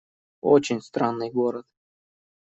Очень 0.41 0.81
странный 0.81 1.29
город. 1.29 1.67